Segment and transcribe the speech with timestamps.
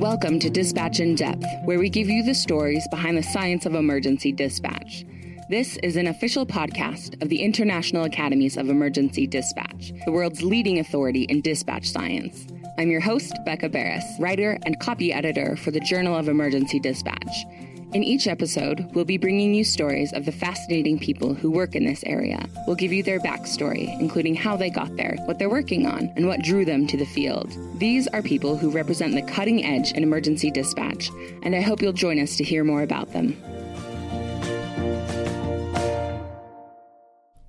[0.00, 3.74] Welcome to Dispatch in Depth, where we give you the stories behind the science of
[3.74, 5.04] emergency dispatch.
[5.50, 10.78] This is an official podcast of the International Academies of Emergency Dispatch, the world's leading
[10.78, 12.46] authority in dispatch science.
[12.78, 17.44] I'm your host, Becca Barris, writer and copy editor for the Journal of Emergency Dispatch.
[17.92, 21.84] In each episode, we'll be bringing you stories of the fascinating people who work in
[21.84, 22.48] this area.
[22.66, 26.26] We'll give you their backstory, including how they got there, what they're working on, and
[26.26, 27.52] what drew them to the field.
[27.78, 31.10] These are people who represent the cutting edge in emergency dispatch,
[31.42, 33.36] and I hope you'll join us to hear more about them.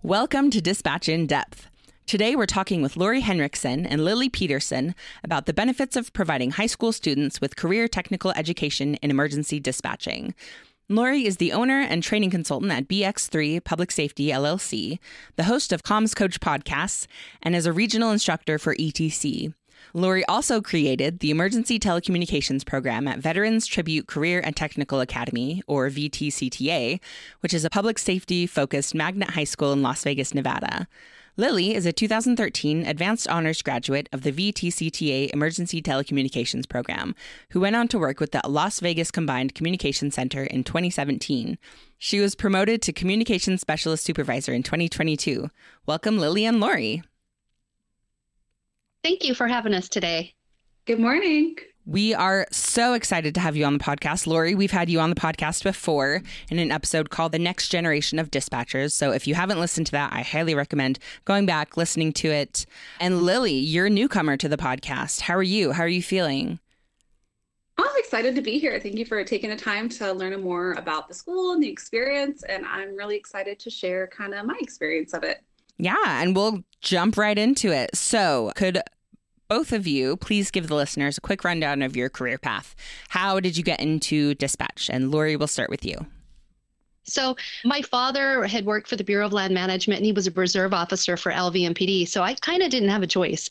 [0.02, 1.69] Welcome to Dispatch in Depth.
[2.05, 6.66] Today, we're talking with Lori Henricksen and Lily Petersen about the benefits of providing high
[6.66, 10.35] school students with career technical education in emergency dispatching.
[10.89, 14.99] Lori is the owner and training consultant at BX3 Public Safety LLC,
[15.38, 17.08] the host of Comms Coach podcasts,
[17.41, 19.53] and is a regional instructor for ETC.
[19.94, 25.89] Lori also created the Emergency Telecommunications Program at Veterans Tribute Career and Technical Academy, or
[25.89, 26.99] VTCTA,
[27.39, 30.88] which is a public safety focused magnet high school in Las Vegas, Nevada.
[31.36, 37.16] Lily is a 2013 Advanced Honors graduate of the VTCTA Emergency Telecommunications Program,
[37.50, 41.58] who went on to work with the Las Vegas Combined Communication Center in 2017.
[41.98, 45.50] She was promoted to Communications Specialist Supervisor in 2022.
[45.88, 47.02] Welcome, Lily and Lori.
[49.04, 50.36] Thank you for having us today.
[50.86, 51.56] Good morning.
[51.86, 54.26] We are so excited to have you on the podcast.
[54.26, 58.20] Lori, we've had you on the podcast before in an episode called The Next Generation
[58.20, 58.94] of Dispatchers.
[58.94, 62.66] So if you haven't listened to that, I highly recommend going back, listening to it.
[63.02, 65.20] And Lily, you're a newcomer to the podcast.
[65.22, 65.73] How are you?
[65.73, 66.59] How are you feeling?
[67.78, 68.80] I'm excited to be here.
[68.80, 72.44] Thank you for taking the time to learn more about the school and the experience.
[72.44, 75.44] And I'm really excited to share kind of my experience of it.
[75.78, 77.94] Yeah, and we'll jump right into it.
[77.98, 78.81] So, could
[79.53, 82.73] both of you please give the listeners a quick rundown of your career path?
[83.09, 84.89] How did you get into dispatch?
[84.91, 86.08] And Lori, we'll start with you.
[87.03, 90.31] So, my father had worked for the Bureau of Land Management and he was a
[90.31, 92.08] reserve officer for LVMPD.
[92.08, 93.47] So, I kind of didn't have a choice.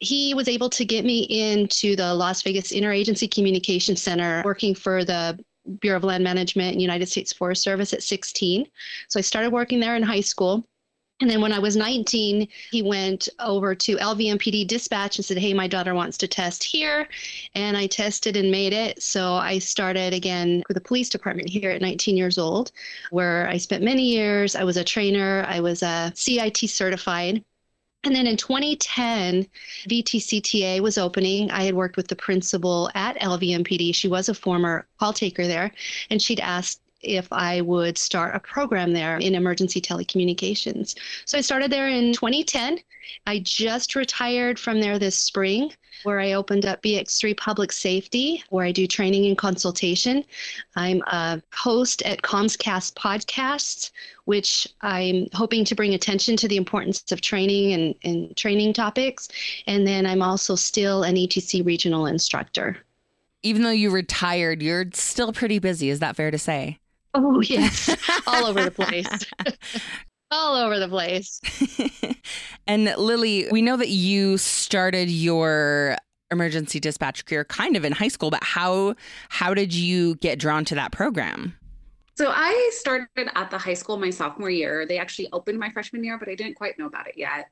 [0.00, 5.02] He was able to get me into the Las Vegas Interagency Communication Center working for
[5.02, 5.42] the
[5.80, 8.66] Bureau of Land Management and United States Forest Service at 16.
[9.08, 10.66] So, I started working there in high school.
[11.22, 15.54] And then when I was 19, he went over to LVMPD dispatch and said, Hey,
[15.54, 17.06] my daughter wants to test here.
[17.54, 19.00] And I tested and made it.
[19.00, 22.72] So I started again with the police department here at 19 years old,
[23.10, 24.56] where I spent many years.
[24.56, 27.44] I was a trainer, I was a CIT certified.
[28.02, 29.46] And then in 2010,
[29.88, 31.52] VTCTA was opening.
[31.52, 33.94] I had worked with the principal at LVMPD.
[33.94, 35.70] She was a former call taker there,
[36.10, 40.94] and she'd asked if I would start a program there in emergency telecommunications.
[41.24, 42.78] So I started there in 2010.
[43.26, 45.72] I just retired from there this spring,
[46.04, 50.24] where I opened up BX3 Public Safety, where I do training and consultation.
[50.76, 53.90] I'm a host at Comms Coach Podcasts,
[54.24, 59.28] which I'm hoping to bring attention to the importance of training and, and training topics.
[59.66, 62.78] And then I'm also still an ETC regional instructor.
[63.42, 65.90] Even though you retired, you're still pretty busy.
[65.90, 66.78] Is that fair to say?
[67.14, 67.96] Oh, yes.
[68.26, 69.08] All over the place.
[70.30, 71.40] All over the place.
[72.66, 75.96] and Lily, we know that you started your
[76.30, 78.94] emergency dispatch career kind of in high school, but how
[79.28, 81.54] how did you get drawn to that program?
[82.16, 84.86] So I started at the high school my sophomore year.
[84.86, 87.50] They actually opened my freshman year, but I didn't quite know about it yet.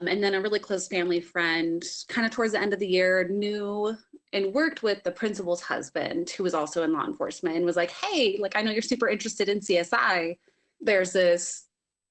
[0.00, 2.86] Um, and then a really close family friend, kind of towards the end of the
[2.86, 3.96] year, knew
[4.32, 7.90] and worked with the principal's husband, who was also in law enforcement, and was like,
[7.90, 10.36] Hey, like, I know you're super interested in CSI.
[10.80, 11.64] There's this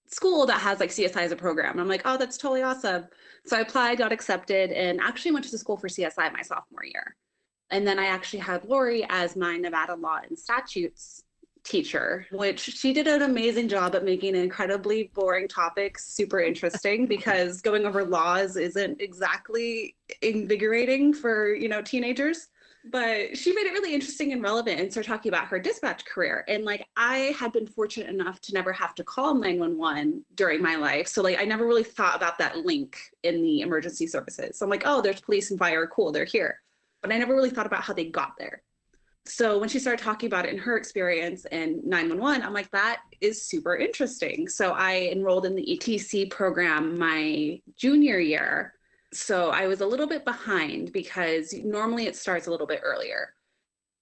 [0.07, 1.73] school that has like CSI as a program.
[1.73, 3.05] And I'm like, Oh, that's totally awesome.
[3.45, 6.85] So I applied, got accepted, and actually went to the school for CSI my sophomore
[6.85, 7.15] year.
[7.69, 11.23] And then I actually had Lori as my Nevada law and statutes
[11.67, 17.61] teacher, which she did an amazing job at making incredibly boring topics super interesting because
[17.61, 22.47] going over laws isn't exactly invigorating for, you know, teenagers.
[22.89, 26.45] But she made it really interesting and relevant and started talking about her dispatch career.
[26.47, 30.77] And like I had been fortunate enough to never have to call 911 during my
[30.77, 31.07] life.
[31.09, 34.57] So like I never really thought about that link in the emergency services.
[34.57, 36.61] So I'm like, oh, there's police and fire, cool, they're here.
[37.01, 38.63] But I never really thought about how they got there
[39.27, 43.01] so when she started talking about it in her experience in 911 i'm like that
[43.21, 44.47] is super interesting.
[44.47, 48.73] So i enrolled in the etc program my junior year.
[49.13, 53.33] So i was a little bit behind because normally it starts a little bit earlier.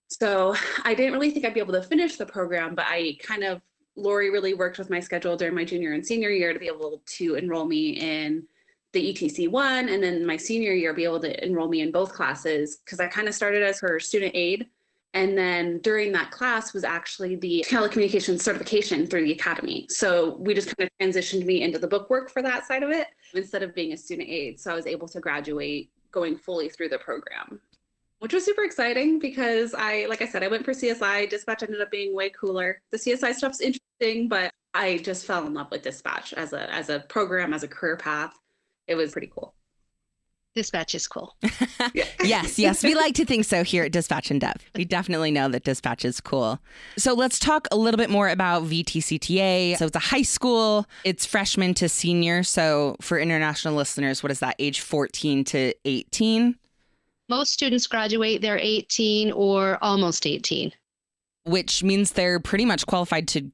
[0.07, 3.43] So i didn't really think i'd be able to finish the program but i kind
[3.43, 3.61] of
[3.97, 7.01] Lori really worked with my schedule during my junior and senior year to be able
[7.05, 8.45] to enroll me in
[8.95, 12.13] the ETC one, and then my senior year be able to enroll me in both
[12.13, 14.67] classes because I kind of started as her student aide.
[15.15, 19.87] And then during that class was actually the telecommunications certification through the academy.
[19.89, 23.07] So we just kind of transitioned me into the bookwork for that side of it
[23.33, 24.59] instead of being a student aide.
[24.59, 27.59] So I was able to graduate going fully through the program
[28.19, 31.29] which was super exciting because I, like I said, I went for CSI.
[31.29, 32.81] Dispatch ended up being way cooler.
[32.91, 36.89] The CSI stuff's interesting, but I just fell in love with dispatch as a as
[36.89, 38.33] a program, as a career path.
[38.87, 39.53] It was pretty cool.
[40.55, 41.35] Dispatch is cool.
[42.23, 42.83] yes, yes.
[42.83, 44.63] We like to think so here at Dispatch in Depth.
[44.75, 46.59] We definitely know that dispatch is cool.
[46.97, 49.77] So let's talk a little bit more about VTCTA.
[49.77, 52.43] So it's a high school, it's freshman to senior.
[52.43, 56.55] So for international listeners, what is that, age 14 to 18?
[57.27, 60.71] Most students graduate, they're 18 or almost 18.
[61.43, 63.51] Which means they're pretty much qualified to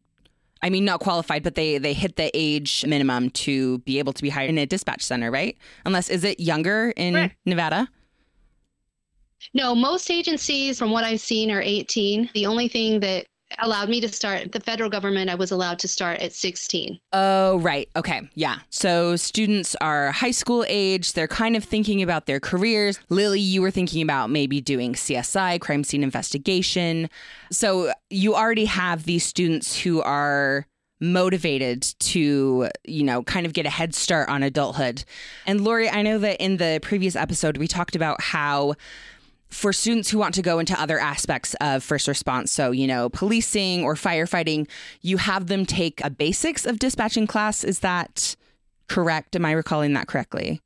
[0.63, 4.21] I mean, not qualified, but they they hit the age minimum to be able to
[4.21, 5.57] be hired in a dispatch center, right?
[5.85, 7.31] Unless is it younger in right.
[7.45, 7.89] Nevada?
[9.53, 12.29] No, most agencies, from what I've seen, are 18.
[12.33, 13.25] The only thing that
[13.59, 17.59] allowed me to start the federal government i was allowed to start at 16 oh
[17.59, 17.89] right.
[17.95, 18.21] Okay.
[18.35, 18.57] Yeah.
[18.69, 21.13] So students are high school age.
[21.13, 22.99] They're kind of thinking about their careers.
[23.09, 27.09] Lily you were thinking about maybe doing csi crime scene investigation.
[27.51, 30.67] So you already have these students who are
[30.99, 35.03] motivated to, you know, kind of get a head start on adulthood.
[35.47, 38.75] And Lori, I know that in the previous episode, we talked about how
[39.51, 43.09] for students who want to go into other aspects of first response, so, you know,
[43.09, 44.67] policing or firefighting,
[45.01, 47.63] you have them take a basics of dispatching class.
[47.63, 48.35] Is that
[48.87, 49.35] correct?
[49.35, 50.61] Am I recalling that correctly?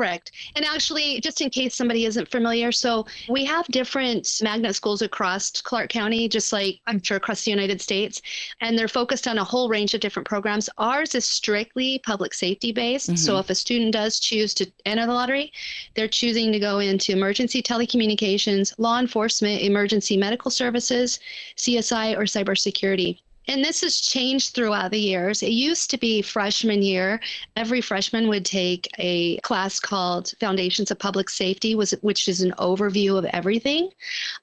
[0.00, 0.32] Correct.
[0.56, 5.50] And actually, just in case somebody isn't familiar, so we have different magnet schools across
[5.50, 8.22] Clark County, just like I'm sure across the United States,
[8.62, 10.70] and they're focused on a whole range of different programs.
[10.78, 13.08] Ours is strictly public safety based.
[13.08, 13.16] Mm-hmm.
[13.16, 15.52] So if a student does choose to enter the lottery,
[15.94, 21.20] they're choosing to go into emergency telecommunications, law enforcement, emergency medical services,
[21.58, 23.18] CSI, or cybersecurity
[23.48, 25.42] and this has changed throughout the years.
[25.42, 27.20] It used to be freshman year.
[27.56, 33.18] Every freshman would take a class called Foundations of Public Safety, which is an overview
[33.18, 33.90] of everything.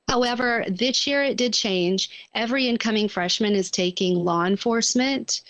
[0.08, 2.28] However, this year it did change.
[2.36, 5.42] Every incoming freshman is taking law enforcement.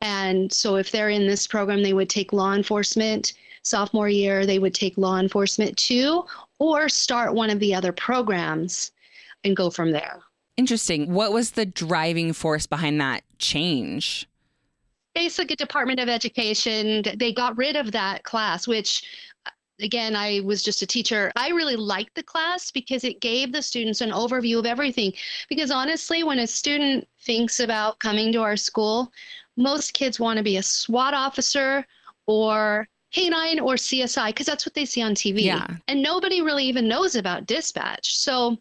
[0.00, 3.34] And so if they're in this program, they would take law enforcement.
[3.62, 6.24] Sophomore year, they would take law enforcement too,
[6.58, 8.92] or start one of the other programs
[9.44, 10.22] and go from there.
[10.58, 11.14] Interesting.
[11.14, 14.28] What was the driving force behind that change?
[15.14, 19.04] Basically, Department of Education, they got rid of that class, which
[19.46, 19.50] uh,
[19.80, 21.30] again, I was just a teacher.
[21.36, 25.12] I really liked the class because it gave the students an overview of everything.
[25.48, 29.12] Because honestly, when a student thinks about coming to our school,
[29.56, 31.86] most kids want to be a SWAT officer
[32.26, 35.42] or K9 or CSI because that's what they see on TV.
[35.42, 35.68] Yeah.
[35.86, 38.16] And nobody really even knows about dispatch.
[38.16, 38.58] So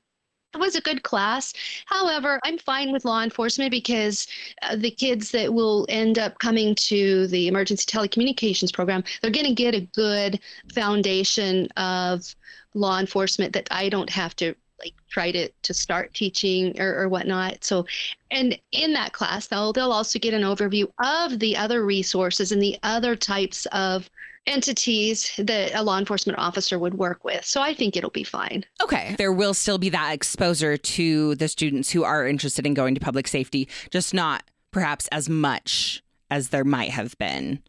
[0.58, 1.54] it was a good class.
[1.86, 4.28] However, I'm fine with law enforcement because
[4.64, 9.46] uh, the kids that will end up coming to the emergency telecommunications program, they're going
[9.46, 10.40] to get a good
[10.74, 12.36] foundation of
[12.74, 17.10] law enforcement that I don't have to like try to to start teaching or, or
[17.10, 17.64] whatnot.
[17.64, 17.86] So,
[18.32, 22.62] and in that class, they'll they'll also get an overview of the other resources and
[22.62, 24.10] the other types of
[24.48, 27.46] entities that a law enforcement officer would work with.
[27.46, 28.66] So I think it'll be fine.
[28.82, 29.16] Okay.
[29.18, 33.02] There will still be that exposure to the students who are interested in going to
[33.02, 37.60] public safety, just not perhaps as much as there might have been.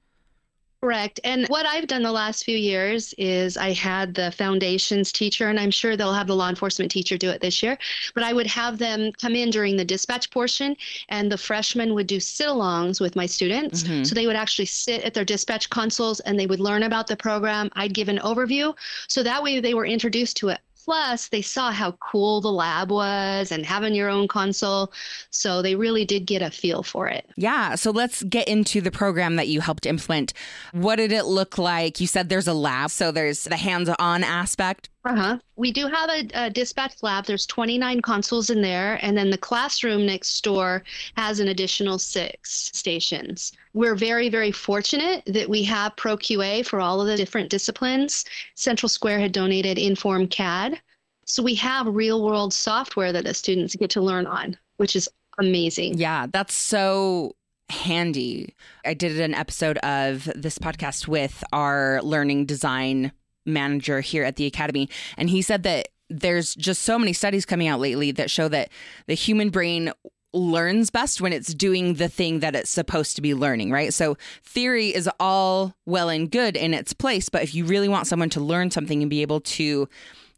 [0.80, 1.18] Correct.
[1.24, 5.58] And what I've done the last few years is I had the foundations teacher, and
[5.58, 7.76] I'm sure they'll have the law enforcement teacher do it this year,
[8.14, 10.76] but I would have them come in during the dispatch portion,
[11.08, 13.82] and the freshmen would do sit alongs with my students.
[13.82, 14.04] Mm-hmm.
[14.04, 17.16] So they would actually sit at their dispatch consoles and they would learn about the
[17.16, 17.70] program.
[17.72, 18.76] I'd give an overview.
[19.08, 22.90] So that way they were introduced to it Plus, they saw how cool the lab
[22.90, 24.90] was and having your own console.
[25.28, 27.28] So they really did get a feel for it.
[27.36, 27.74] Yeah.
[27.74, 30.32] So let's get into the program that you helped implement.
[30.72, 32.00] What did it look like?
[32.00, 34.88] You said there's a lab, so there's the hands on aspect.
[35.08, 35.38] Uh-huh.
[35.56, 37.24] We do have a, a, dispatch lab.
[37.24, 40.84] There's 29 consoles in there, and then the classroom next door
[41.16, 43.52] has an additional six stations.
[43.72, 48.26] We're very, very fortunate that we have Pro ProQA for all of the different disciplines.
[48.54, 50.78] Central Square had donated Inform CAD.
[51.24, 55.08] So we have real world software that the students get to learn on, which is
[55.38, 55.96] amazing.
[55.96, 57.34] Yeah, that's so
[57.70, 58.54] handy.
[58.84, 63.12] I did an episode of this podcast with our learning design
[63.48, 67.68] manager here at the academy, and he said that there's just so many studies coming
[67.68, 68.70] out lately that show that
[69.06, 69.92] the human brain
[70.32, 73.94] learns best when it's doing the thing that it's supposed to be learning, right?
[73.94, 78.06] So theory is all well and good in its place, but if you really want
[78.06, 79.88] someone to learn something and be able to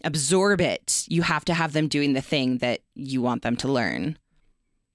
[0.04, 3.68] absorb it, you have to have them doing the thing that you want them to
[3.68, 4.16] learn.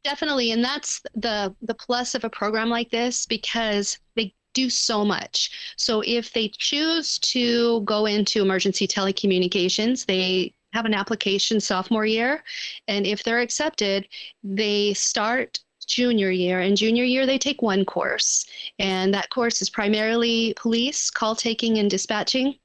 [0.04, 5.06] Definitely, and that's the the plus of a program like this because they do so
[5.06, 5.76] much.
[5.78, 12.44] So if they choose to go into emergency telecommunications, they have an application sophomore year.
[12.88, 14.08] And if they're accepted,
[14.44, 16.62] they start junior year.
[16.62, 18.46] And junior year, they take one course.
[18.80, 22.56] And that course is primarily police, call taking, and dispatching.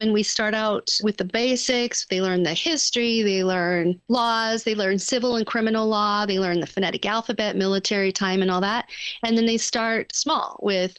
[0.00, 2.04] And we start out with the basics.
[2.04, 6.60] They learn the history, they learn laws, they learn civil and criminal law, they learn
[6.60, 8.90] the phonetic alphabet, military time, and all that.
[9.24, 10.98] And then they start small with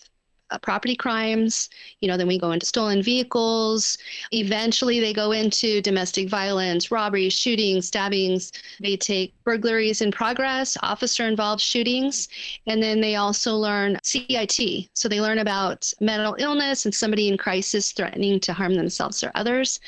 [0.50, 1.70] uh, property crimes.
[2.02, 3.98] You know, then we go into stolen vehicles.
[4.32, 8.52] Eventually, they go into domestic violence, robberies, shootings, stabbings.
[8.80, 12.30] They take burglaries in progress, officer involved shootings.
[12.66, 14.90] And then they also learn CIT.
[14.94, 19.32] So they learn about mental illness and somebody in crisis threatening to harm themselves or
[19.36, 19.80] others,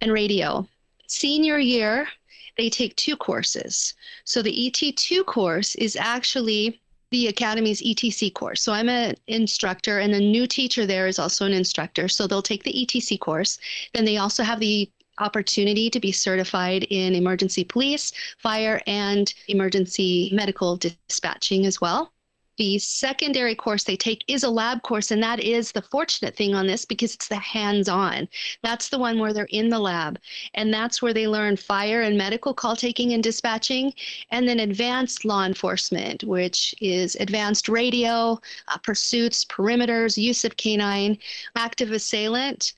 [0.00, 0.66] and radio.
[1.06, 2.08] Senior year,
[2.56, 3.94] they take two courses.
[4.24, 8.62] So the ET2 course is actually the Academy's ETC course.
[8.62, 12.08] So I'm an instructor, and the new teacher there is also an instructor.
[12.08, 13.58] So they'll take the ETC course.
[13.94, 20.30] Then they also have the opportunity to be certified in emergency police, fire, and emergency
[20.32, 22.12] medical dispatching as well.
[22.58, 26.56] The secondary course they take is a lab course, and that is the fortunate thing
[26.56, 28.28] on this because it's the hands on.
[28.64, 30.18] That's the one where they're in the lab,
[30.54, 33.94] and that's where they learn fire and medical call taking and dispatching,
[34.32, 41.16] and then advanced law enforcement, which is advanced radio, uh, pursuits, perimeters, use of canine,
[41.54, 42.74] active assailant.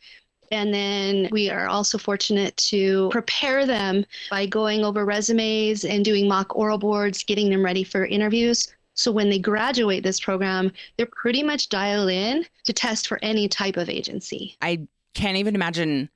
[0.52, 6.28] And then we are also fortunate to prepare them by going over resumes and doing
[6.28, 8.68] mock oral boards, getting them ready for interviews.
[9.00, 13.48] So when they graduate this program, they're pretty much dialed in to test for any
[13.48, 14.56] type of agency.
[14.60, 16.10] I can't even imagine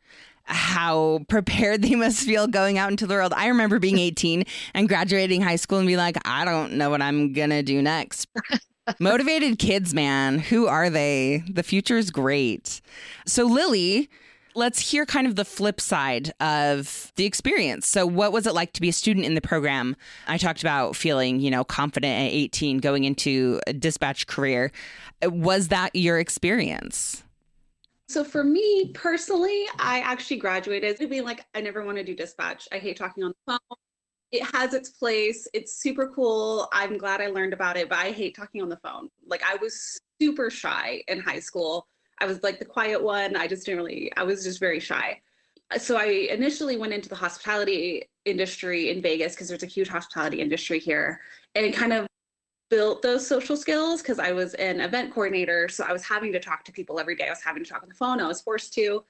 [0.44, 3.32] how prepared they must feel going out into the world.
[3.34, 7.00] I remember being 18 and graduating high school and be like, I don't know what
[7.00, 8.28] I'm going to do next.
[9.00, 10.38] Motivated kids, man.
[10.38, 11.42] Who are they?
[11.48, 12.82] The future is great.
[13.24, 14.10] So, Lily,
[14.54, 17.88] let's hear kind of the flip side of the experience.
[17.88, 19.96] So, what was it like to be a student in the program?
[20.26, 24.72] I talked about feeling, you know, confident at 18 going into a dispatch career.
[25.22, 27.24] Was that your experience?
[28.08, 32.68] So for me personally, I actually graduated being like, I never want to do dispatch.
[32.70, 33.78] I hate talking on the phone.
[34.30, 35.48] It has its place.
[35.54, 36.68] It's super cool.
[36.72, 39.08] I'm glad I learned about it, but I hate talking on the phone.
[39.26, 41.86] Like I was super shy in high school.
[42.20, 43.36] I was like the quiet one.
[43.36, 45.20] I just didn't really, I was just very shy.
[45.78, 50.40] So I initially went into the hospitality industry in Vegas because there's a huge hospitality
[50.40, 51.20] industry here.
[51.54, 52.06] And kind of
[52.70, 55.68] built those social skills because I was an event coordinator.
[55.68, 57.26] So I was having to talk to people every day.
[57.26, 58.20] I was having to talk on the phone.
[58.20, 59.04] I was forced to.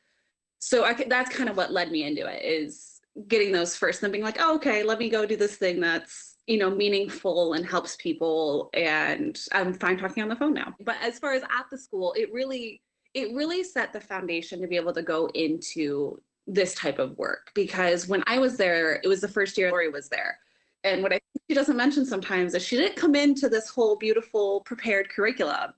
[0.59, 4.07] So I that's kind of what led me into it is getting those first and
[4.07, 7.55] then being like, oh, okay, let me go do this thing that's, you know, meaningful
[7.55, 8.71] and helps people.
[8.75, 10.75] And I'm fine talking on the phone now.
[10.81, 12.83] But as far as at the school, it really,
[13.15, 17.51] it really set the foundation to be able to go into this type of work
[17.55, 20.39] because when I was there, it was the first year Lori was there.
[20.83, 23.97] And what I think she doesn't mention sometimes is she didn't come into this whole
[23.97, 25.73] beautiful prepared curriculum.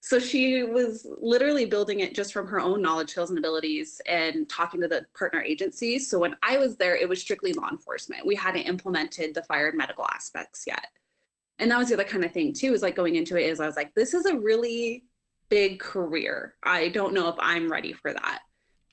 [0.00, 4.48] So she was literally building it just from her own knowledge, skills, and abilities and
[4.48, 6.10] talking to the partner agencies.
[6.10, 8.26] So when I was there, it was strictly law enforcement.
[8.26, 10.86] We hadn't implemented the fire and medical aspects yet.
[11.60, 13.60] And that was the other kind of thing too, is like going into it is
[13.60, 15.04] I was like, this is a really
[15.52, 16.54] big career.
[16.62, 18.40] I don't know if I'm ready for that.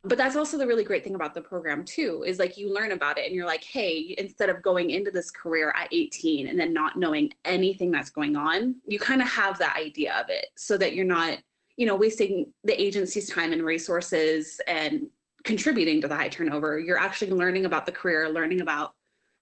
[0.03, 2.91] But that's also the really great thing about the program too, is like you learn
[2.91, 6.59] about it and you're like, hey, instead of going into this career at 18 and
[6.59, 10.47] then not knowing anything that's going on, you kind of have that idea of it
[10.57, 11.37] so that you're not,
[11.77, 15.07] you know, wasting the agency's time and resources and
[15.45, 16.77] contributing to the high turnover.
[16.77, 18.95] You're actually learning about the career, learning about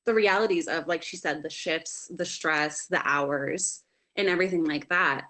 [0.05, 3.81] the realities of, like she said, the shifts, the stress, the hours,
[4.15, 5.25] and everything like that.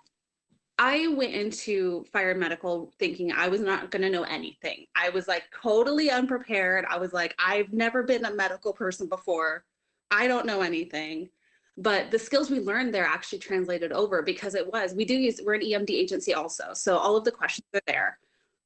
[0.79, 4.85] I went into fire medical thinking I was not going to know anything.
[4.95, 6.85] I was like totally unprepared.
[6.87, 9.65] I was like, I've never been a medical person before.
[10.11, 11.29] I don't know anything.
[11.79, 15.39] But the skills we learned there actually translated over because it was, we do use,
[15.43, 16.73] we're an EMD agency also.
[16.73, 18.19] So all of the questions are there.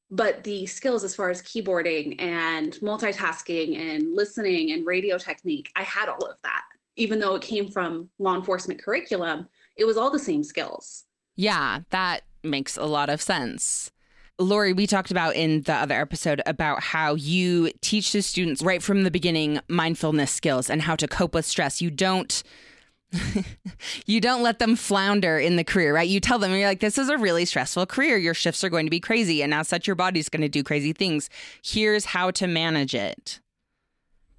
[0.10, 5.84] But the skills as far as keyboarding and multitasking and listening and radio technique, I
[5.84, 6.63] had all of that.
[6.98, 11.06] Even though it came from law enforcement curriculum, it was all the same skills.
[11.36, 13.92] Yeah, that makes a lot of sense.
[14.40, 18.82] Lori, we talked about in the other episode about how you teach the students right
[18.82, 21.82] from the beginning mindfulness skills and how to cope with stress.
[21.82, 22.42] You don't
[24.06, 26.08] you don't let them flounder in the career, right?
[26.08, 28.18] You tell them, you're like, this is a really stressful career.
[28.18, 29.44] Your shifts are going to be crazy.
[29.44, 31.30] And as such, your body's going to do crazy things.
[31.64, 33.40] Here's how to manage it.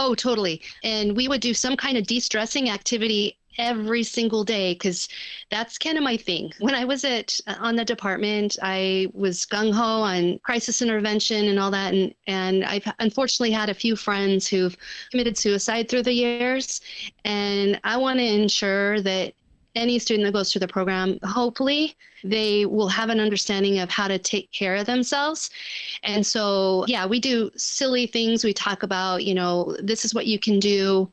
[0.01, 0.63] Oh, totally.
[0.83, 5.09] And we would do some kind of de stressing activity every single day because
[5.51, 6.53] that's kind of my thing.
[6.59, 11.47] When I was at uh, on the department, I was gung ho on crisis intervention
[11.47, 14.77] and all that, and and I've unfortunately had a few friends who've
[15.11, 16.81] committed suicide through the years,
[17.25, 19.35] and I want to ensure that
[19.75, 24.07] any student that goes through the program, hopefully they will have an understanding of how
[24.07, 25.51] to take care of themselves.
[26.03, 28.45] And so, yeah, we do silly things.
[28.45, 31.11] We talk about, you know, this is what you can do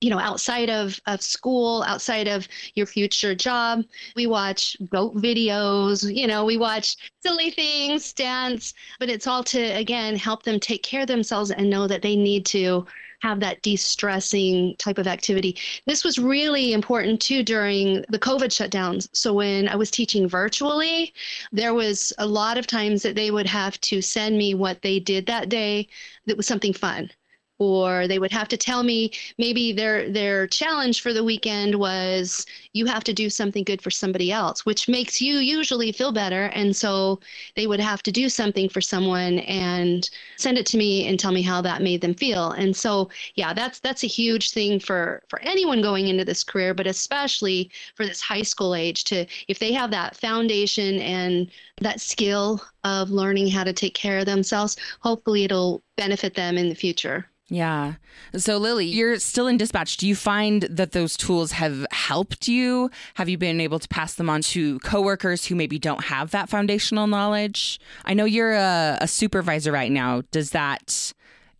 [0.00, 3.82] you know, outside of, of school, outside of your future job.
[4.14, 9.58] We watch goat videos, you know, we watch silly things, dance, but it's all to,
[9.58, 12.86] again, help them take care of themselves and know that they need to
[13.20, 15.56] have that de-stressing type of activity.
[15.86, 19.08] This was really important too during the COVID shutdowns.
[19.12, 21.14] So when I was teaching virtually,
[21.50, 25.00] there was a lot of times that they would have to send me what they
[25.00, 25.88] did that day
[26.26, 27.10] that was something fun
[27.58, 32.44] or they would have to tell me maybe their their challenge for the weekend was
[32.72, 36.46] you have to do something good for somebody else which makes you usually feel better.
[36.46, 37.20] And so
[37.54, 41.32] they would have to do something for someone and send it to me and tell
[41.32, 42.50] me how that made them feel.
[42.52, 46.74] And so yeah that's that's a huge thing for for anyone going into this career
[46.74, 52.00] but especially for this high school age to if they have that foundation and that
[52.00, 56.74] skill of learning how to take care of themselves hopefully it'll benefit them in the
[56.74, 57.94] future yeah.
[58.36, 59.96] So, Lily, you're still in dispatch.
[59.98, 62.90] Do you find that those tools have helped you?
[63.14, 66.48] Have you been able to pass them on to coworkers who maybe don't have that
[66.48, 67.78] foundational knowledge?
[68.04, 70.22] I know you're a, a supervisor right now.
[70.32, 71.12] Does that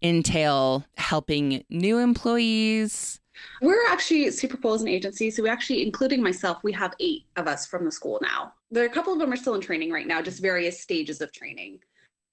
[0.02, 3.20] entail helping new employees?
[3.62, 5.30] We're actually Super Cool as an agency.
[5.30, 8.52] So, we actually, including myself, we have eight of us from the school now.
[8.72, 11.20] There are a couple of them are still in training right now, just various stages
[11.20, 11.78] of training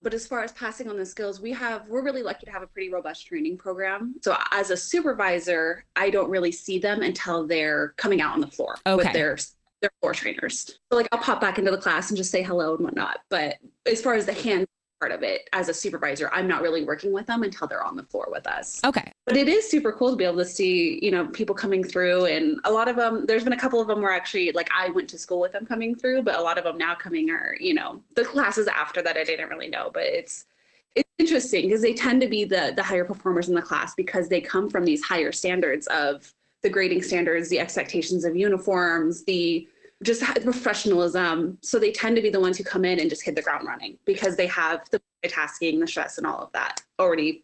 [0.03, 2.61] but as far as passing on the skills we have we're really lucky to have
[2.61, 4.16] a pretty robust training program.
[4.22, 8.48] So as a supervisor i don't really see them until they're coming out on the
[8.48, 9.03] floor okay.
[9.03, 9.37] with their
[9.81, 10.79] their floor trainers.
[10.92, 13.20] So like i'll pop back into the class and just say hello and whatnot.
[13.29, 14.68] But as far as the hand
[15.00, 17.96] part of it as a supervisor i'm not really working with them until they're on
[17.96, 18.81] the floor with us.
[18.83, 21.83] Okay but it is super cool to be able to see you know people coming
[21.83, 24.70] through and a lot of them there's been a couple of them where actually like
[24.75, 27.29] i went to school with them coming through but a lot of them now coming
[27.29, 30.46] are you know the classes after that i didn't really know but it's
[30.96, 34.27] it's interesting because they tend to be the the higher performers in the class because
[34.29, 39.68] they come from these higher standards of the grading standards the expectations of uniforms the
[40.03, 41.57] just professionalism.
[41.62, 43.66] So they tend to be the ones who come in and just hit the ground
[43.66, 47.44] running because they have the tasking, the stress, and all of that already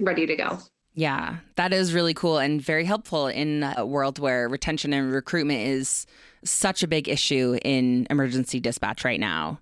[0.00, 0.58] ready to go.
[1.00, 5.60] Yeah, that is really cool and very helpful in a world where retention and recruitment
[5.60, 6.04] is
[6.44, 9.60] such a big issue in emergency dispatch right now.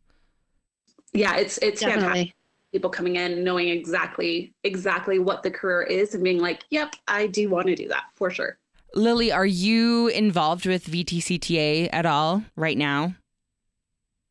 [1.13, 2.03] Yeah, it's it's Definitely.
[2.03, 2.35] fantastic.
[2.73, 7.29] People coming in knowing exactly exactly what the career is and being like, "Yep, I
[7.29, 8.59] do want to do that for sure."
[8.97, 13.15] Lily, are you involved with VTCTA at all right now?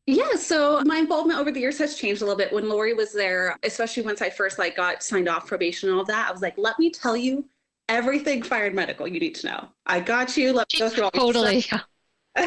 [0.08, 2.50] Yeah, so my involvement over the years has changed a little bit.
[2.50, 6.04] When Lori was there, especially once I first like got signed off probation and all
[6.06, 7.44] that, I was like, let me tell you
[7.90, 9.68] everything fire and medical you need to know.
[9.84, 10.54] I got you.
[10.54, 11.62] Let me go through all totally.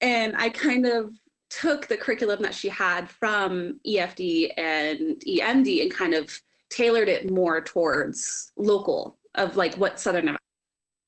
[0.00, 1.12] and I kind of
[1.50, 6.40] took the curriculum that she had from EFD and EMD and kind of
[6.70, 10.38] tailored it more towards local of like what Southern Nevada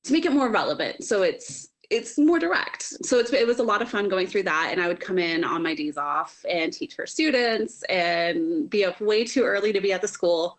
[0.03, 1.03] to make it more relevant.
[1.03, 2.83] So it's it's more direct.
[3.05, 4.69] So it was a lot of fun going through that.
[4.71, 8.85] And I would come in on my days off and teach her students and be
[8.85, 10.57] up way too early to be at the school.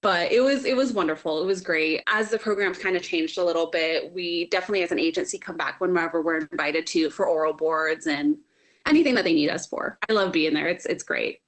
[0.00, 1.42] But it was it was wonderful.
[1.42, 2.02] It was great.
[2.06, 5.56] As the programs kind of changed a little bit, we definitely as an agency come
[5.56, 8.38] back whenever we're invited to for oral boards and
[8.86, 9.98] anything that they need us for.
[10.08, 10.68] I love being there.
[10.68, 11.40] It's it's great.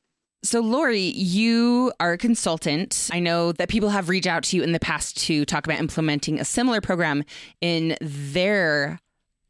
[0.42, 3.10] So, Lori, you are a consultant.
[3.12, 5.78] I know that people have reached out to you in the past to talk about
[5.78, 7.24] implementing a similar program
[7.60, 8.98] in their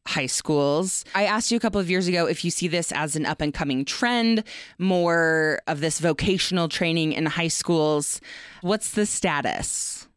[0.07, 1.05] high schools.
[1.15, 3.41] I asked you a couple of years ago if you see this as an up
[3.41, 4.45] and coming trend,
[4.79, 8.21] more of this vocational training in high schools.
[8.63, 10.09] What's the status?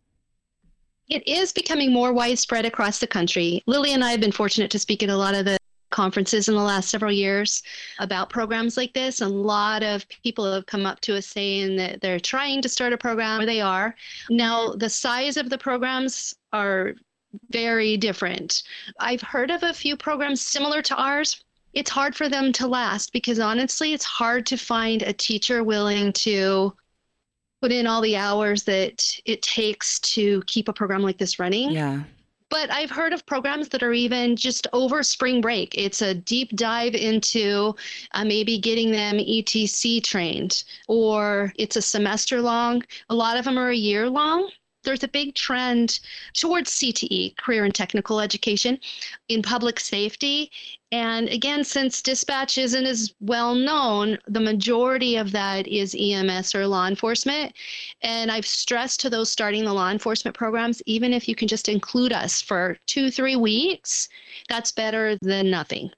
[1.10, 3.62] It is becoming more widespread across the country.
[3.68, 5.58] Lily and I have been fortunate to speak at a lot of the
[5.92, 7.62] conferences in the last several years
[8.00, 9.22] about programs like this.
[9.22, 12.94] A lot of people have come up to us saying that they're trying to start
[12.94, 13.94] a program, or they are.
[14.30, 16.96] Now, the size of the programs are
[17.50, 18.64] very different.
[19.00, 21.44] I've heard of a few programs similar to ours.
[21.74, 26.14] It's hard for them to last because honestly, it's hard to find a teacher willing
[26.14, 26.74] to
[27.62, 31.72] put in all the hours that it takes to keep a program like this running.
[31.72, 32.04] Yeah
[32.50, 35.74] But I've heard of programs that are even just over spring break.
[35.76, 37.74] It's a deep dive into
[38.12, 42.84] uh, maybe getting them ETC trained, or it's a semester long.
[43.10, 44.50] A lot of them are a year long
[44.84, 46.00] there's a big trend
[46.34, 48.80] towards CTE, career and technical education,
[49.30, 50.52] in public safety.
[50.92, 56.68] And again, since dispatch isn't as well known, the majority of that is EMS or
[56.68, 57.54] law enforcement.
[58.02, 61.68] And I've stressed to those starting the law enforcement programs, even if you can just
[61.68, 64.10] include us for two, three weeks,
[64.50, 65.90] that's better than nothing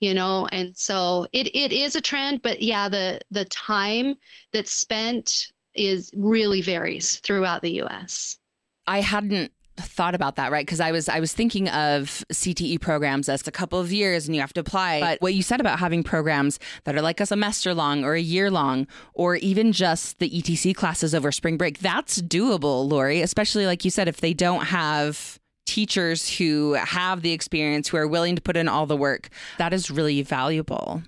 [0.00, 4.16] you know and so it, it is a trend but yeah the the time
[4.52, 8.38] that's spent is really varies throughout the US.
[8.86, 10.64] I hadn't thought about that right?
[10.64, 14.34] Because i was i was thinking of cte programs as a couple of years and
[14.34, 15.00] you have to apply.
[15.00, 18.20] But what you said about having programs that are like a semester long or a
[18.20, 23.66] year long or even just the etc classes over spring break that's doable lori especially
[23.66, 28.36] like you said if they don't have teachers who have the experience who are willing
[28.36, 31.02] to put in all the work that is really valuable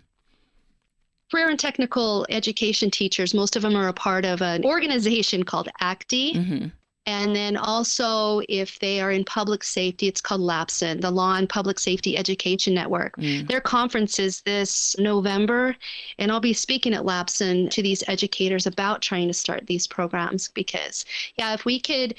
[1.31, 5.69] career and technical education teachers, most of them are a part of an organization called
[5.81, 6.35] ACTE.
[6.35, 6.67] Mm-hmm.
[7.09, 11.49] And then also, if they are in public safety, it's called LAPSN, the Law and
[11.49, 13.17] Public Safety Education Network.
[13.17, 13.47] Mm.
[13.47, 15.77] Their conference is this November,
[16.19, 20.49] and I'll be speaking at LAPSN to these educators about trying to start these programs
[20.49, 21.05] because,
[21.39, 22.17] yeah, if we could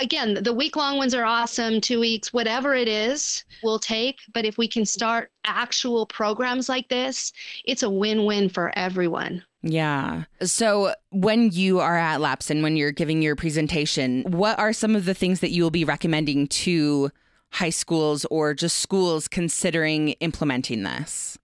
[0.00, 4.18] again, the week long ones are awesome, two weeks, whatever it is, we'll take.
[4.32, 7.32] But if we can start actual programs like this,
[7.64, 9.44] it's a win win for everyone.
[9.62, 10.24] Yeah.
[10.42, 15.04] So when you are at LAPSN, when you're giving your presentation, what are some of
[15.04, 17.10] the things that you will be recommending to
[17.52, 21.38] high schools or just schools considering implementing this?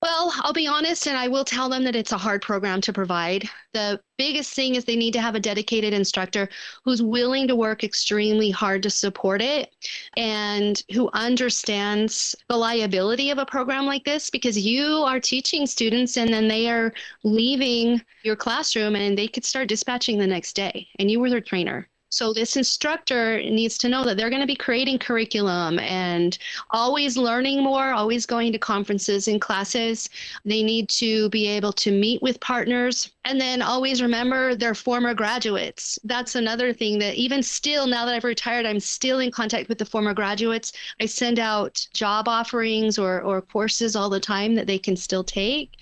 [0.00, 2.92] Well, I'll be honest, and I will tell them that it's a hard program to
[2.92, 3.48] provide.
[3.72, 6.48] The biggest thing is they need to have a dedicated instructor
[6.84, 9.74] who's willing to work extremely hard to support it
[10.16, 16.16] and who understands the liability of a program like this because you are teaching students
[16.16, 16.92] and then they are
[17.24, 21.40] leaving your classroom and they could start dispatching the next day, and you were their
[21.40, 21.88] trainer.
[22.10, 26.38] So this instructor needs to know that they're going to be creating curriculum and
[26.70, 30.08] always learning more, always going to conferences and classes.
[30.44, 35.12] They need to be able to meet with partners and then always remember their former
[35.12, 35.98] graduates.
[36.02, 39.76] That's another thing that even still now that I've retired, I'm still in contact with
[39.76, 40.72] the former graduates.
[40.98, 45.22] I send out job offerings or or courses all the time that they can still
[45.22, 45.76] take.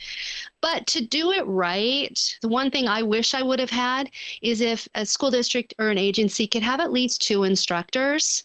[0.61, 4.11] But to do it right, the one thing I wish I would have had
[4.43, 8.43] is if a school district or an agency could have at least two instructors.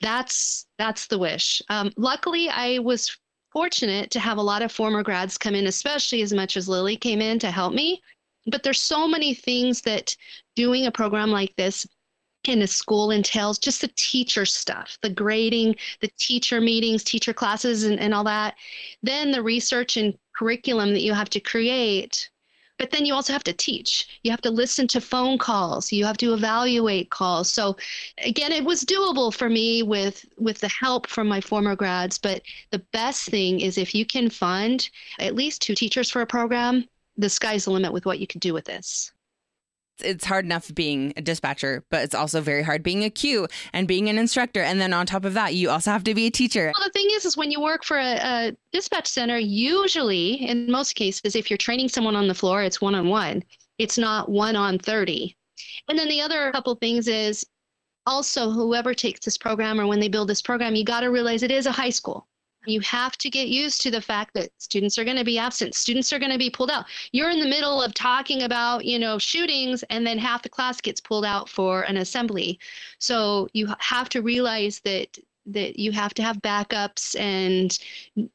[0.00, 1.60] That's that's the wish.
[1.70, 3.18] Um, luckily, I was
[3.52, 6.96] fortunate to have a lot of former grads come in, especially as much as Lily
[6.96, 8.00] came in to help me.
[8.46, 10.16] But there's so many things that
[10.54, 11.86] doing a program like this
[12.44, 17.84] in a school entails just the teacher stuff, the grading, the teacher meetings, teacher classes,
[17.84, 18.54] and, and all that.
[19.02, 22.28] Then the research and curriculum that you have to create.
[22.76, 24.20] But then you also have to teach.
[24.24, 25.92] You have to listen to phone calls.
[25.92, 27.52] You have to evaluate calls.
[27.52, 27.76] So
[28.18, 32.18] again, it was doable for me with with the help from my former grads.
[32.18, 36.26] But the best thing is if you can fund at least two teachers for a
[36.26, 39.12] program, the sky's the limit with what you can do with this
[40.00, 43.86] it's hard enough being a dispatcher, but it's also very hard being a Q and
[43.86, 44.60] being an instructor.
[44.60, 46.72] And then on top of that, you also have to be a teacher.
[46.76, 50.70] Well, the thing is, is when you work for a, a dispatch center, usually, in
[50.70, 53.42] most cases, if you're training someone on the floor, it's one on one.
[53.78, 55.36] It's not one on 30.
[55.88, 57.44] And then the other couple things is
[58.06, 61.42] also whoever takes this program or when they build this program, you got to realize
[61.42, 62.26] it is a high school.
[62.66, 65.74] You have to get used to the fact that students are going to be absent.
[65.74, 66.86] Students are going to be pulled out.
[67.12, 70.80] You're in the middle of talking about, you know, shootings and then half the class
[70.80, 72.58] gets pulled out for an assembly.
[72.98, 77.78] So you have to realize that that you have to have backups and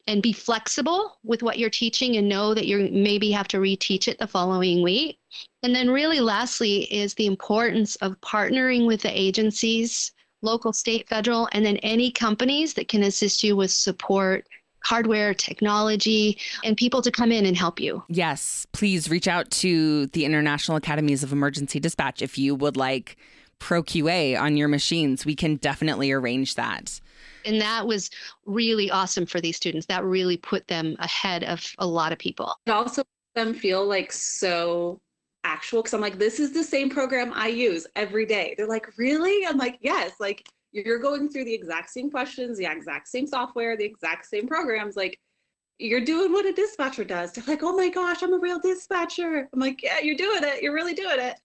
[0.07, 4.07] and be flexible with what you're teaching and know that you maybe have to reteach
[4.07, 5.17] it the following week.
[5.63, 10.11] And then really lastly is the importance of partnering with the agencies
[10.41, 14.47] local, state, federal, and then any companies that can assist you with support
[14.83, 18.03] hardware, technology, and people to come in and help you.
[18.07, 23.17] Yes, please reach out to the International Academies of Emergency Dispatch if you would like
[23.59, 25.25] Pro QA on your machines.
[25.25, 26.99] We can definitely arrange that.
[27.45, 28.09] And that was
[28.45, 29.85] really awesome for these students.
[29.87, 32.55] That really put them ahead of a lot of people.
[32.65, 33.03] It also
[33.35, 35.01] them feel like so
[35.43, 38.55] actual because I'm like, this is the same program I use every day.
[38.57, 39.45] They're like, really?
[39.45, 43.75] I'm like, yes, like you're going through the exact same questions, the exact same software,
[43.75, 44.95] the exact same programs.
[44.95, 45.19] Like
[45.77, 47.31] you're doing what a dispatcher does.
[47.31, 49.49] They're like, oh my gosh, I'm a real dispatcher.
[49.51, 50.61] I'm like, yeah, you're doing it.
[50.61, 51.39] You're really doing it.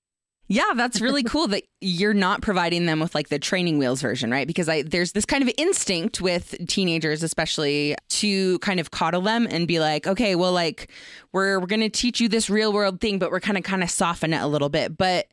[0.47, 4.31] Yeah, that's really cool that you're not providing them with like the training wheels version,
[4.31, 4.47] right?
[4.47, 9.47] Because I there's this kind of instinct with teenagers especially to kind of coddle them
[9.51, 10.91] and be like, "Okay, well like
[11.33, 13.83] we're we're going to teach you this real world thing, but we're kind of kind
[13.83, 15.29] of soften it a little bit." But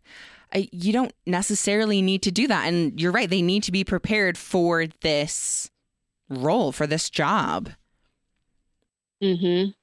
[0.54, 2.68] I, you don't necessarily need to do that.
[2.68, 5.70] And you're right, they need to be prepared for this
[6.30, 7.70] role, for this job.
[9.22, 9.74] Mhm.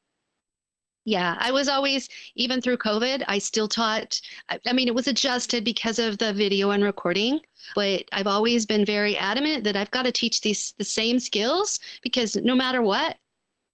[1.09, 4.21] Yeah, I was always, even through COVID, I still taught.
[4.51, 7.41] I, I mean, it was adjusted because of the video and recording,
[7.75, 11.81] but I've always been very adamant that I've got to teach these the same skills
[12.03, 13.17] because no matter what,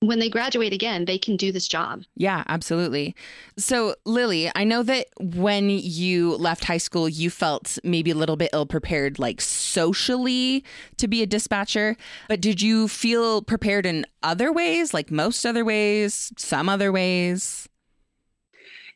[0.07, 2.03] when they graduate again, they can do this job.
[2.17, 3.14] Yeah, absolutely.
[3.57, 8.37] So, Lily, I know that when you left high school, you felt maybe a little
[8.37, 10.64] bit ill prepared, like socially,
[10.99, 11.97] to be a dispatcher.
[12.29, 17.69] But did you feel prepared in other ways, like most other ways, some other ways?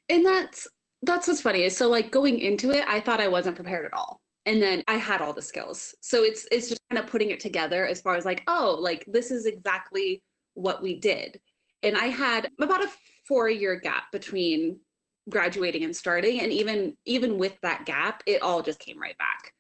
[0.09, 0.67] And that's
[1.03, 3.95] that's what's funny is so like going into it, I thought I wasn't prepared at
[3.95, 4.21] all.
[4.47, 5.95] And then I had all the skills.
[6.01, 9.05] So it's it's just kind of putting it together as far as like, oh, like
[9.07, 10.23] this is exactly
[10.59, 11.41] what we did.
[11.83, 12.91] And I had about a
[13.27, 14.81] four year gap between
[15.29, 16.41] graduating and starting.
[16.41, 19.55] And even even with that gap, it all just came right back.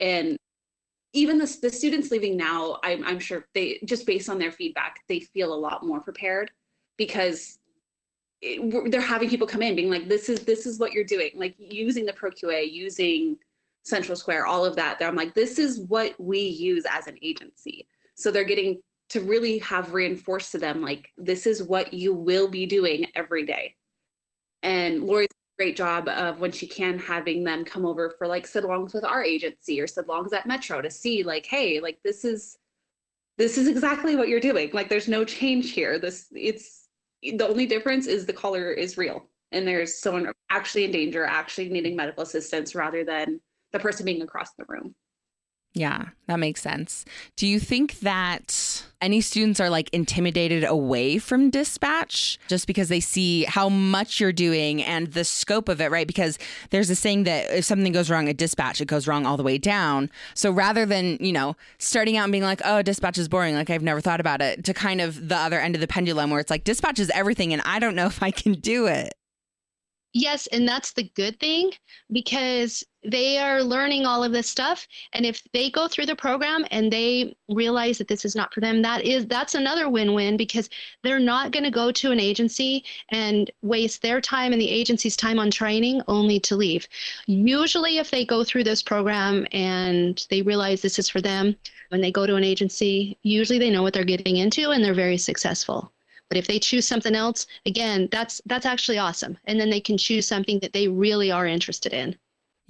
[0.00, 0.36] And
[1.12, 5.00] even the, the students leaving now, I'm, I'm sure they just based on their feedback,
[5.08, 6.50] they feel a lot more prepared
[6.96, 7.58] because
[8.40, 11.30] it, they're having people come in being like, this is this is what you're doing,
[11.34, 13.36] like using the ProQA, using
[13.84, 14.98] Central Square, all of that.
[15.00, 17.86] I'm like, this is what we use as an agency.
[18.14, 22.48] So they're getting to really have reinforced to them like this is what you will
[22.48, 23.74] be doing every day.
[24.62, 28.94] And lori's great job of when she can having them come over for like sit-alongs
[28.94, 32.56] with our agency or sit-alongs at metro to see like hey like this is
[33.40, 34.68] this is exactly what you're doing.
[34.74, 35.98] Like there's no change here.
[35.98, 36.88] This it's
[37.22, 39.30] the only difference is the caller is real.
[39.50, 43.40] And there's someone actually in danger actually needing medical assistance rather than
[43.72, 44.94] the person being across the room
[45.72, 47.04] yeah, that makes sense.
[47.36, 52.98] Do you think that any students are like intimidated away from dispatch just because they
[52.98, 56.08] see how much you're doing and the scope of it, right?
[56.08, 56.38] Because
[56.70, 59.44] there's a saying that if something goes wrong at dispatch, it goes wrong all the
[59.44, 60.10] way down.
[60.34, 63.70] So rather than, you know, starting out and being like, oh, dispatch is boring, like
[63.70, 66.40] I've never thought about it, to kind of the other end of the pendulum where
[66.40, 69.14] it's like, dispatch is everything and I don't know if I can do it.
[70.12, 71.70] Yes, and that's the good thing
[72.10, 76.66] because they are learning all of this stuff and if they go through the program
[76.70, 80.68] and they realize that this is not for them that is that's another win-win because
[81.02, 85.16] they're not going to go to an agency and waste their time and the agency's
[85.16, 86.86] time on training only to leave.
[87.26, 91.56] Usually if they go through this program and they realize this is for them
[91.88, 94.92] when they go to an agency, usually they know what they're getting into and they're
[94.92, 95.92] very successful.
[96.30, 99.36] But if they choose something else, again, that's that's actually awesome.
[99.44, 102.16] And then they can choose something that they really are interested in.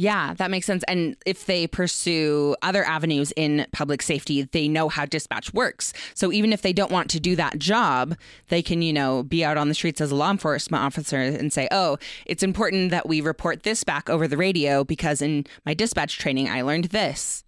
[0.01, 0.83] Yeah, that makes sense.
[0.89, 5.93] And if they pursue other avenues in public safety, they know how dispatch works.
[6.15, 8.17] So even if they don't want to do that job,
[8.49, 11.53] they can, you know, be out on the streets as a law enforcement officer and
[11.53, 15.75] say, oh, it's important that we report this back over the radio because in my
[15.75, 17.45] dispatch training, I learned this.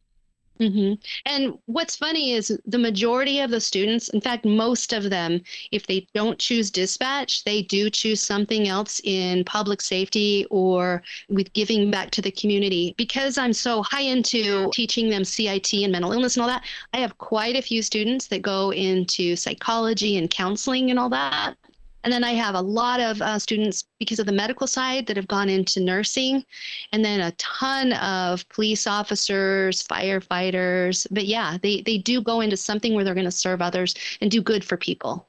[0.63, 0.95] Mm-hmm.
[1.27, 5.41] And what's funny is the majority of the students, in fact, most of them,
[5.73, 11.53] if they don't choose dispatch, they do choose something else in public safety or with
[11.53, 12.95] giving back to the community.
[12.97, 16.99] Because I'm so high into teaching them CIT and mental illness and all that, I
[16.99, 21.57] have quite a few students that go into psychology and counseling and all that.
[22.05, 25.17] And then I have a lot of uh, students because of the medical side that
[25.17, 26.45] have gone into nursing,
[26.93, 31.07] and then a ton of police officers, firefighters.
[31.11, 34.31] But yeah, they, they do go into something where they're going to serve others and
[34.31, 35.29] do good for people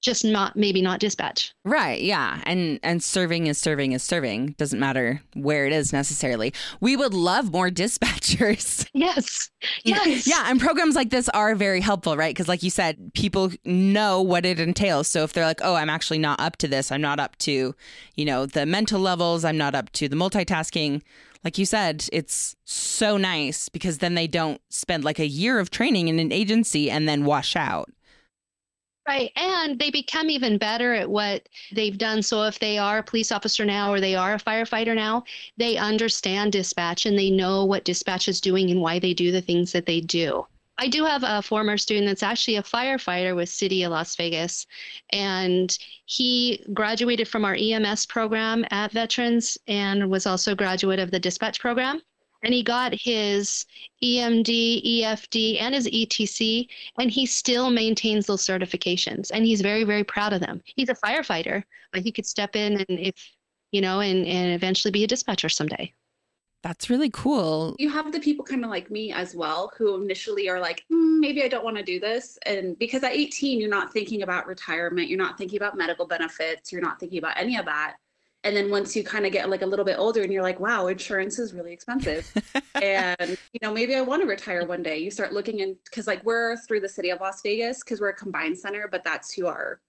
[0.00, 1.52] just not maybe not dispatch.
[1.64, 2.40] Right yeah.
[2.44, 4.54] And and serving is serving is serving.
[4.58, 6.52] Doesn't matter where it is necessarily.
[6.80, 8.86] We would love more dispatchers.
[8.94, 9.50] Yes.
[9.84, 10.26] Yes.
[10.26, 12.34] yeah and programs like this are very helpful right?
[12.34, 15.08] Because like you said people know what it entails.
[15.08, 16.92] So if they're like oh i'm actually not up to this.
[16.92, 17.74] I'm not up to
[18.14, 19.44] you know the mental levels.
[19.44, 21.02] I'm not up to the multitasking
[21.44, 25.70] like you said it's so nice because then they don't spend like a year of
[25.70, 27.88] training in an agency and then wash out
[29.08, 29.32] Right.
[29.36, 32.22] And they become even better at what they've done.
[32.22, 35.24] So if they are a police officer now or they are a firefighter now,
[35.56, 39.40] they understand dispatch and they know what dispatch is doing and why they do the
[39.40, 40.46] things that they do.
[40.76, 44.66] I do have a former student that's actually a firefighter with City of Las Vegas,
[45.10, 51.10] and he graduated from our EMS program at Veterans and was also a graduate of
[51.10, 52.02] the dispatch program
[52.42, 53.66] and he got his
[54.02, 60.04] EMD, EFD, and his ETC, and he still maintains those certifications, and he's very, very
[60.04, 60.62] proud of them.
[60.64, 63.14] He's a firefighter, but he could step in and if
[63.72, 65.92] you know, and and eventually be a dispatcher someday.
[66.62, 67.76] That's really cool.
[67.78, 71.20] You have the people kind of like me as well who initially are like, mm,
[71.20, 72.36] maybe I don't want to do this.
[72.46, 76.72] And because at 18, you're not thinking about retirement, you're not thinking about medical benefits,
[76.72, 77.96] you're not thinking about any of that.
[78.44, 80.60] And then once you kind of get like a little bit older and you're like,
[80.60, 82.32] wow, insurance is really expensive.
[82.82, 84.98] and, you know, maybe I want to retire one day.
[84.98, 88.10] You start looking in because like we're through the city of Las Vegas because we're
[88.10, 89.80] a combined center, but that's who our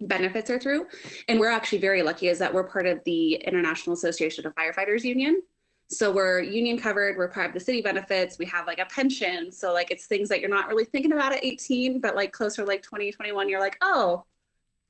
[0.00, 0.86] benefits are through.
[1.28, 5.02] And we're actually very lucky is that we're part of the International Association of Firefighters
[5.02, 5.40] Union.
[5.88, 9.52] So we're union covered, we're part of the city benefits, we have like a pension.
[9.52, 12.66] So like it's things that you're not really thinking about at 18, but like closer
[12.66, 14.24] like 20, 21, you're like, oh,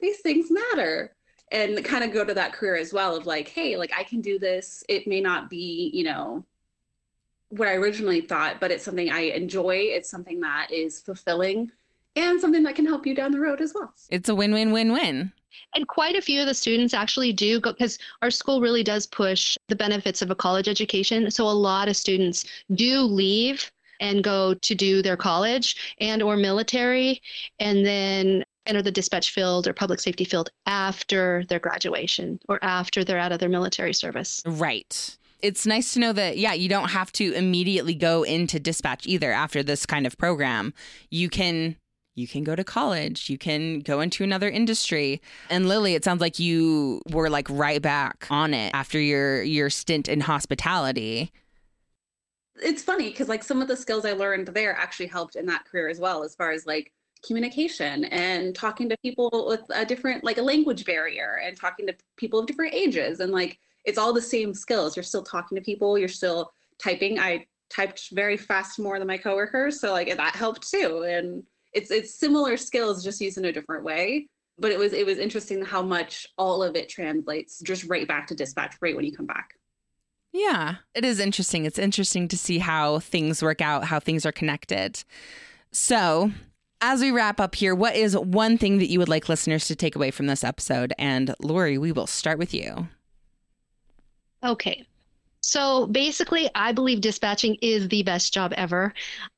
[0.00, 1.14] these things matter.
[1.52, 4.20] And kind of go to that career as well of like, hey, like I can
[4.20, 4.82] do this.
[4.88, 6.44] It may not be, you know,
[7.50, 9.76] what I originally thought, but it's something I enjoy.
[9.76, 11.70] It's something that is fulfilling
[12.16, 13.92] and something that can help you down the road as well.
[14.10, 15.32] It's a win win win win.
[15.74, 19.06] And quite a few of the students actually do go because our school really does
[19.06, 21.30] push the benefits of a college education.
[21.30, 26.36] So a lot of students do leave and go to do their college and or
[26.36, 27.22] military
[27.60, 33.04] and then enter the dispatch field or public safety field after their graduation or after
[33.04, 34.42] they're out of their military service.
[34.46, 35.16] Right.
[35.42, 39.32] It's nice to know that, yeah, you don't have to immediately go into dispatch either
[39.32, 40.72] after this kind of program.
[41.10, 41.76] You can
[42.16, 45.20] you can go to college, you can go into another industry.
[45.50, 49.68] And Lily, it sounds like you were like right back on it after your your
[49.68, 51.30] stint in hospitality.
[52.62, 55.66] It's funny because like some of the skills I learned there actually helped in that
[55.66, 56.90] career as well, as far as like
[57.24, 61.94] communication and talking to people with a different like a language barrier and talking to
[62.16, 64.96] people of different ages and like it's all the same skills.
[64.96, 67.20] You're still talking to people, you're still typing.
[67.20, 71.04] I typed very fast more than my coworkers, so like that helped too.
[71.08, 75.06] And it's it's similar skills just used in a different way but it was it
[75.06, 79.04] was interesting how much all of it translates just right back to dispatch right when
[79.04, 79.54] you come back
[80.32, 84.32] yeah it is interesting it's interesting to see how things work out how things are
[84.32, 85.02] connected
[85.72, 86.30] so
[86.80, 89.76] as we wrap up here what is one thing that you would like listeners to
[89.76, 92.88] take away from this episode and lori we will start with you
[94.44, 94.86] okay
[95.46, 98.92] so basically, I believe dispatching is the best job ever.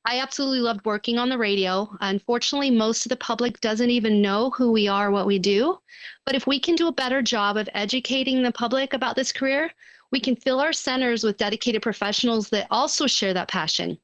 [0.06, 1.94] I absolutely loved working on the radio.
[2.00, 5.78] Unfortunately, most of the public doesn't even know who we are, what we do.
[6.24, 9.70] But if we can do a better job of educating the public about this career,
[10.10, 13.98] we can fill our centers with dedicated professionals that also share that passion.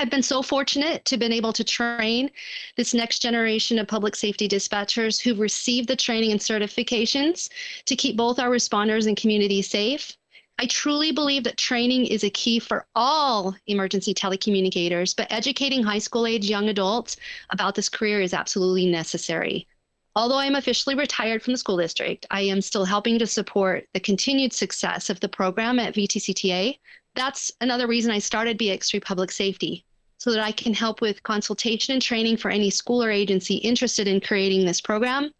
[0.00, 2.30] I've been so fortunate to been able to train
[2.76, 7.48] this next generation of public safety dispatchers who've received the training and certifications
[7.86, 10.16] to keep both our responders and community safe.
[10.60, 15.98] I truly believe that training is a key for all emergency telecommunicators, but educating high
[15.98, 17.16] school age young adults
[17.50, 19.66] about this career is absolutely necessary.
[20.14, 23.88] Although I am officially retired from the school district, I am still helping to support
[23.94, 26.78] the continued success of the program at VTCTA.
[27.16, 29.84] That's another reason I started BX3 Public Safety,
[30.18, 34.06] so that I can help with consultation and training for any school or agency interested
[34.06, 35.32] in creating this program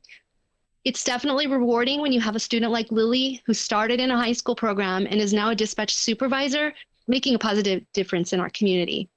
[0.88, 4.33] it's definitely rewarding when you have a student like Lily who started in a high
[4.33, 6.73] school program and is now a dispatch supervisor,
[7.07, 9.11] making a positive difference in our community.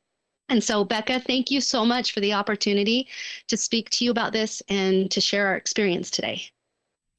[0.50, 3.08] And so, Becca, thank you so much for the opportunity
[3.48, 6.44] to speak to you about this and to share our experience today.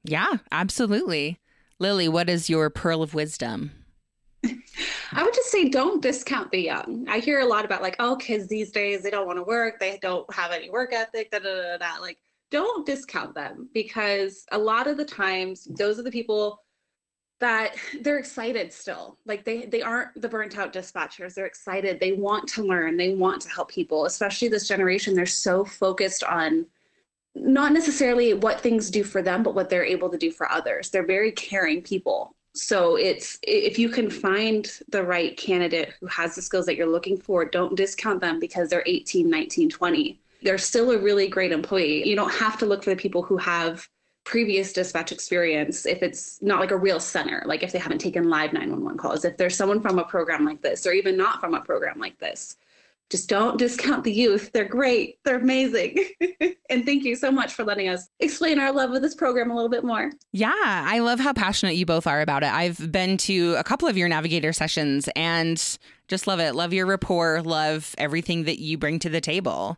[0.05, 1.38] Yeah, absolutely.
[1.78, 3.70] Lily, what is your pearl of wisdom?
[5.12, 7.07] I would just say don't discount the young.
[7.09, 9.78] I hear a lot about like, oh, kids these days, they don't want to work,
[9.78, 12.00] they don't have any work ethic, da da da da.
[12.00, 12.18] Like,
[12.50, 16.62] don't discount them because a lot of the times those are the people
[17.40, 19.18] that they're excited still.
[19.26, 21.35] Like they they aren't the burnt out dispatchers.
[21.35, 21.98] They're excited.
[21.98, 22.96] They want to learn.
[22.96, 25.14] They want to help people especially this generation.
[25.14, 26.66] They're so focused on
[27.35, 30.90] not necessarily what things do for them but what they're able to do for others.
[30.90, 36.34] They're very caring people so it's if you can find the right candidate who has
[36.34, 40.58] the skills that you're looking for don't discount them because they're 18 19 20 they're
[40.58, 42.06] still a really great employee.
[42.06, 43.88] You don't have to look for the people who have
[44.24, 48.28] previous dispatch experience if it's not like a real center, like if they haven't taken
[48.28, 51.54] live 911 calls, if there's someone from a program like this, or even not from
[51.54, 52.56] a program like this.
[53.12, 54.51] Just don't discount the youth.
[54.55, 55.18] They're great.
[55.22, 55.99] They're amazing.
[56.70, 59.55] and thank you so much for letting us explain our love of this program a
[59.55, 60.11] little bit more.
[60.32, 62.51] Yeah, I love how passionate you both are about it.
[62.51, 65.78] I've been to a couple of your navigator sessions and
[66.09, 66.55] just love it.
[66.55, 69.76] Love your rapport, love everything that you bring to the table.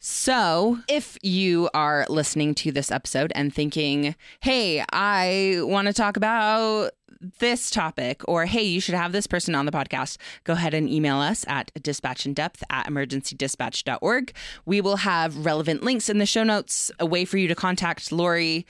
[0.00, 6.16] So, if you are listening to this episode and thinking, hey, I want to talk
[6.16, 6.90] about
[7.38, 10.88] this topic, or hey, you should have this person on the podcast, go ahead and
[10.88, 14.34] email us at dispatchinDepth at emergencydispatch.org.
[14.64, 18.12] We will have relevant links in the show notes, a way for you to contact
[18.12, 18.66] Lori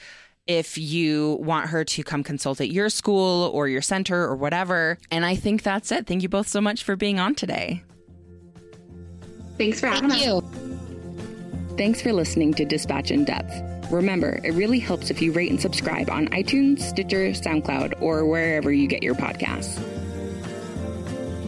[0.46, 4.98] if you want her to come consult at your school or your center or whatever.
[5.10, 6.06] And I think that's it.
[6.06, 7.82] Thank you both so much for being on today.
[9.58, 10.26] Thanks for having Thank us.
[10.26, 11.76] you.
[11.76, 13.75] Thanks for listening to Dispatch in Depth.
[13.90, 18.72] Remember, it really helps if you rate and subscribe on iTunes, Stitcher, SoundCloud, or wherever
[18.72, 19.80] you get your podcasts.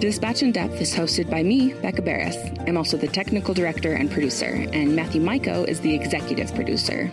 [0.01, 2.37] Dispatch in Depth is hosted by me, Becca Barrus.
[2.69, 7.11] I'm also the technical director and producer, and Matthew Maiko is the executive producer.